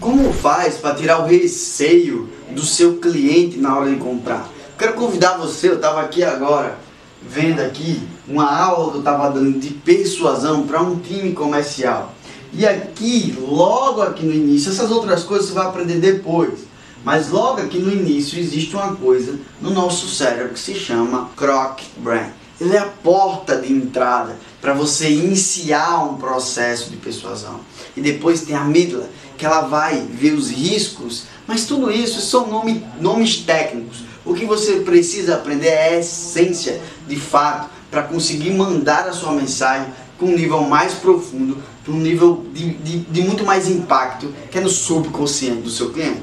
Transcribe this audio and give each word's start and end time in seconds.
Como 0.00 0.32
faz 0.32 0.76
para 0.76 0.94
tirar 0.94 1.20
o 1.20 1.26
receio 1.26 2.28
do 2.50 2.62
seu 2.62 2.98
cliente 2.98 3.58
na 3.58 3.76
hora 3.76 3.90
de 3.90 3.96
comprar? 3.96 4.48
Quero 4.78 4.92
convidar 4.92 5.38
você, 5.38 5.68
eu 5.70 5.76
estava 5.76 6.02
aqui 6.02 6.22
agora 6.22 6.78
vendo 7.22 7.60
aqui 7.60 8.00
uma 8.28 8.54
aula 8.54 8.90
que 8.90 8.96
eu 8.96 9.00
estava 9.00 9.30
dando 9.30 9.58
de 9.58 9.70
persuasão 9.70 10.66
para 10.66 10.82
um 10.82 10.98
time 10.98 11.32
comercial. 11.32 12.14
E 12.52 12.66
aqui, 12.66 13.36
logo 13.38 14.02
aqui 14.02 14.24
no 14.24 14.32
início, 14.32 14.70
essas 14.70 14.90
outras 14.90 15.24
coisas 15.24 15.48
você 15.48 15.54
vai 15.54 15.66
aprender 15.66 15.98
depois. 15.98 16.60
Mas 17.04 17.30
logo 17.30 17.60
aqui 17.60 17.78
no 17.78 17.92
início 17.92 18.38
existe 18.38 18.74
uma 18.74 18.94
coisa 18.96 19.38
no 19.60 19.70
nosso 19.70 20.08
cérebro 20.08 20.52
que 20.52 20.60
se 20.60 20.74
chama 20.74 21.30
Croc 21.36 21.80
Brain. 21.98 22.30
Ele 22.60 22.74
é 22.74 22.78
a 22.78 22.86
porta 22.86 23.56
de 23.56 23.72
entrada 23.72 24.36
para 24.60 24.72
você 24.72 25.10
iniciar 25.10 26.04
um 26.04 26.16
processo 26.16 26.90
de 26.90 26.96
persuasão. 26.96 27.60
E 27.96 28.00
depois 28.00 28.42
tem 28.42 28.56
a 28.56 28.62
amígdala, 28.62 29.08
que 29.36 29.44
ela 29.44 29.62
vai 29.62 30.00
ver 30.00 30.32
os 30.32 30.50
riscos, 30.50 31.24
mas 31.46 31.66
tudo 31.66 31.92
isso 31.92 32.20
são 32.20 32.46
nome, 32.46 32.84
nomes 32.98 33.36
técnicos. 33.36 34.04
O 34.24 34.34
que 34.34 34.46
você 34.46 34.80
precisa 34.80 35.34
aprender 35.34 35.68
é 35.68 35.88
a 35.90 35.98
essência, 35.98 36.80
de 37.06 37.16
fato, 37.16 37.68
para 37.90 38.02
conseguir 38.02 38.50
mandar 38.50 39.06
a 39.06 39.12
sua 39.12 39.32
mensagem 39.32 39.88
com 40.18 40.26
um 40.26 40.34
nível 40.34 40.62
mais 40.62 40.94
profundo, 40.94 41.62
para 41.84 41.92
um 41.92 41.98
nível 41.98 42.44
de, 42.52 42.70
de, 42.70 42.98
de 43.00 43.22
muito 43.22 43.44
mais 43.44 43.68
impacto, 43.68 44.32
que 44.50 44.58
é 44.58 44.60
no 44.60 44.68
subconsciente 44.68 45.62
do 45.62 45.70
seu 45.70 45.90
cliente. 45.90 46.22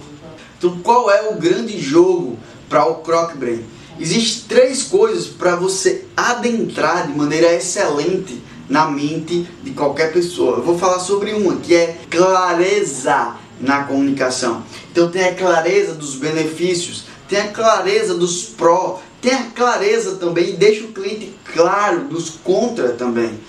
Então, 0.58 0.80
qual 0.80 1.09
é 1.11 1.30
o 1.30 1.36
grande 1.36 1.80
jogo 1.80 2.38
para 2.67 2.86
o 2.86 2.95
Croc 2.95 3.36
Brain? 3.36 3.63
Existem 3.99 4.43
três 4.47 4.83
coisas 4.83 5.27
para 5.27 5.55
você 5.55 6.05
adentrar 6.17 7.07
de 7.07 7.17
maneira 7.17 7.53
excelente 7.53 8.41
na 8.67 8.88
mente 8.88 9.47
de 9.61 9.71
qualquer 9.71 10.11
pessoa. 10.11 10.57
Eu 10.57 10.63
vou 10.63 10.77
falar 10.77 10.99
sobre 10.99 11.33
uma 11.33 11.57
que 11.57 11.75
é 11.75 11.99
clareza 12.09 13.35
na 13.61 13.83
comunicação. 13.83 14.63
Então 14.91 15.11
tem 15.11 15.25
a 15.25 15.35
clareza 15.35 15.93
dos 15.93 16.16
benefícios, 16.16 17.05
tem 17.27 17.39
a 17.39 17.50
clareza 17.50 18.16
dos 18.16 18.44
pró, 18.44 19.02
tem 19.22 19.33
a 19.33 19.44
clareza 19.52 20.16
também 20.16 20.50
e 20.50 20.57
deixa 20.57 20.85
o 20.85 20.91
cliente 20.91 21.33
claro 21.53 22.05
dos 22.05 22.31
contra 22.44 22.89
também. 22.89 23.39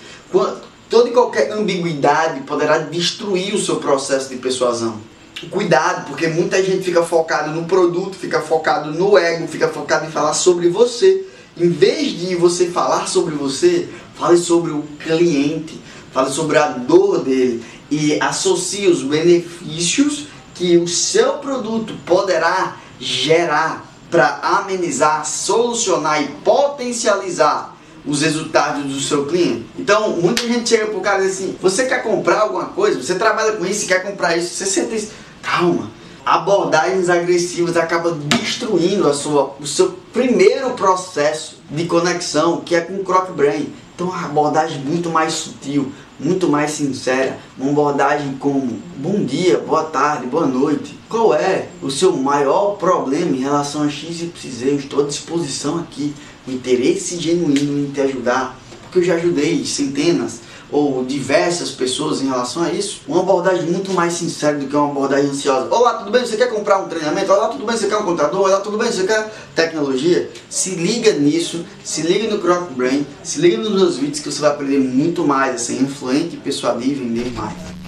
Toda 0.87 1.09
e 1.09 1.13
qualquer 1.13 1.51
ambiguidade 1.51 2.41
poderá 2.41 2.77
destruir 2.77 3.55
o 3.55 3.61
seu 3.61 3.77
processo 3.77 4.29
de 4.29 4.35
persuasão 4.35 5.01
cuidado, 5.49 6.07
porque 6.07 6.27
muita 6.27 6.63
gente 6.63 6.83
fica 6.83 7.03
focado 7.03 7.51
no 7.51 7.65
produto, 7.65 8.15
fica 8.15 8.41
focado 8.41 8.91
no 8.91 9.17
ego, 9.17 9.47
fica 9.47 9.67
focado 9.67 10.05
em 10.05 10.11
falar 10.11 10.33
sobre 10.33 10.69
você. 10.69 11.25
Em 11.57 11.69
vez 11.69 12.19
de 12.19 12.35
você 12.35 12.67
falar 12.67 13.07
sobre 13.07 13.35
você, 13.35 13.87
fale 14.15 14.37
sobre 14.37 14.71
o 14.71 14.83
cliente, 14.99 15.79
fale 16.11 16.29
sobre 16.29 16.57
a 16.57 16.69
dor 16.69 17.23
dele 17.23 17.63
e 17.89 18.19
associe 18.21 18.87
os 18.87 19.03
benefícios 19.03 20.27
que 20.53 20.77
o 20.77 20.87
seu 20.87 21.33
produto 21.33 21.93
poderá 22.05 22.77
gerar 22.99 23.85
para 24.09 24.39
amenizar, 24.41 25.25
solucionar 25.25 26.21
e 26.21 26.27
potencializar 26.43 27.74
os 28.07 28.21
resultados 28.21 28.83
do 28.83 28.99
seu 28.99 29.25
cliente. 29.25 29.65
Então, 29.77 30.17
muita 30.17 30.43
gente 30.43 30.69
chega 30.69 30.87
pro 30.87 31.01
cara 31.01 31.23
e 31.23 31.27
diz 31.27 31.37
assim: 31.37 31.57
você 31.61 31.85
quer 31.85 32.03
comprar 32.03 32.41
alguma 32.41 32.65
coisa? 32.65 33.01
Você 33.01 33.15
trabalha 33.15 33.53
com 33.53 33.65
isso, 33.65 33.87
quer 33.87 34.03
comprar 34.03 34.37
isso? 34.37 34.53
Você 34.53 34.65
sente 34.65 34.95
isso? 34.95 35.11
Calma. 35.41 35.89
Abordagens 36.25 37.07
agressivas 37.07 37.77
acabam 37.77 38.17
destruindo 38.17 39.07
a 39.07 39.13
sua, 39.13 39.55
o 39.59 39.67
seu 39.67 39.91
primeiro 40.11 40.71
processo 40.71 41.59
de 41.69 41.85
conexão, 41.85 42.61
que 42.61 42.73
é 42.73 42.81
com 42.81 42.95
o 42.95 43.03
Croc 43.03 43.29
Brain. 43.29 43.71
Então, 43.93 44.07
uma 44.07 44.25
abordagem 44.25 44.79
muito 44.79 45.11
mais 45.11 45.33
sutil, 45.33 45.91
muito 46.19 46.49
mais 46.49 46.71
sincera, 46.71 47.37
uma 47.59 47.69
abordagem 47.69 48.37
como 48.39 48.81
bom 48.97 49.23
dia, 49.23 49.59
boa 49.59 49.83
tarde, 49.83 50.25
boa 50.25 50.47
noite. 50.47 50.97
Qual 51.07 51.31
é 51.31 51.67
o 51.79 51.91
seu 51.91 52.17
maior 52.17 52.71
problema 52.77 53.37
em 53.37 53.41
relação 53.41 53.83
a 53.83 53.89
X 53.89 54.21
e 54.21 54.49
Z? 54.49 54.69
Eu 54.69 54.77
estou 54.77 55.03
à 55.03 55.07
disposição 55.07 55.77
aqui, 55.77 56.11
com 56.43 56.51
interesse 56.51 57.19
genuíno 57.19 57.85
em 57.85 57.91
te 57.91 58.01
ajudar, 58.01 58.57
porque 58.81 58.97
eu 58.97 59.03
já 59.03 59.13
ajudei 59.13 59.63
centenas, 59.63 60.41
ou 60.71 61.03
diversas 61.05 61.71
pessoas 61.71 62.21
em 62.21 62.27
relação 62.27 62.63
a 62.63 62.71
isso, 62.71 63.01
uma 63.07 63.21
abordagem 63.21 63.69
muito 63.69 63.91
mais 63.91 64.13
sincera 64.13 64.57
do 64.57 64.67
que 64.67 64.75
uma 64.75 64.89
abordagem 64.89 65.29
ansiosa. 65.29 65.67
Olá, 65.73 65.95
tudo 65.95 66.11
bem? 66.11 66.25
Você 66.25 66.37
quer 66.37 66.49
comprar 66.49 66.79
um 66.79 66.87
treinamento? 66.87 67.31
Olá, 67.31 67.49
tudo 67.49 67.65
bem? 67.65 67.77
Você 67.77 67.87
quer 67.87 67.97
um 67.97 68.03
contador? 68.03 68.41
Olá, 68.41 68.59
tudo 68.59 68.77
bem? 68.77 68.91
Você 68.91 69.05
quer 69.05 69.33
tecnologia? 69.53 70.29
Se 70.49 70.71
liga 70.71 71.13
nisso, 71.13 71.65
se 71.83 72.01
liga 72.01 72.33
no 72.33 72.41
Croc 72.41 72.71
Brain, 72.71 73.05
se 73.23 73.39
liga 73.39 73.57
nos 73.57 73.71
meus 73.71 73.97
vídeos 73.97 74.19
que 74.19 74.31
você 74.31 74.41
vai 74.41 74.51
aprender 74.51 74.79
muito 74.79 75.25
mais 75.25 75.55
a 75.55 75.57
ser 75.57 75.81
influente, 75.81 76.37
persuadir 76.37 76.91
e 76.91 76.95
vender 76.95 77.31
mais. 77.33 77.84